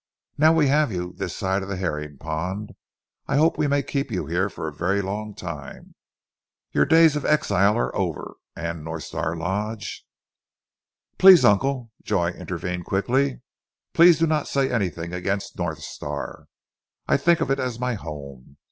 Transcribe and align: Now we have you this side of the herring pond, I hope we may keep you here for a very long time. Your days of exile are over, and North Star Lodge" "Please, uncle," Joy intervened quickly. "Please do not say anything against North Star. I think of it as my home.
Now 0.35 0.51
we 0.51 0.65
have 0.67 0.91
you 0.91 1.13
this 1.15 1.35
side 1.37 1.61
of 1.61 1.69
the 1.69 1.77
herring 1.77 2.17
pond, 2.17 2.71
I 3.27 3.37
hope 3.37 3.59
we 3.59 3.67
may 3.67 3.83
keep 3.83 4.09
you 4.09 4.25
here 4.25 4.49
for 4.49 4.67
a 4.67 4.73
very 4.73 4.99
long 4.99 5.35
time. 5.35 5.93
Your 6.71 6.85
days 6.85 7.15
of 7.15 7.23
exile 7.23 7.77
are 7.77 7.95
over, 7.95 8.33
and 8.55 8.83
North 8.83 9.03
Star 9.03 9.35
Lodge" 9.37 10.03
"Please, 11.19 11.45
uncle," 11.45 11.91
Joy 12.01 12.29
intervened 12.31 12.85
quickly. 12.85 13.41
"Please 13.93 14.17
do 14.17 14.25
not 14.25 14.47
say 14.47 14.71
anything 14.71 15.13
against 15.13 15.59
North 15.59 15.83
Star. 15.83 16.47
I 17.07 17.15
think 17.15 17.39
of 17.39 17.51
it 17.51 17.59
as 17.59 17.77
my 17.79 17.93
home. 17.93 18.57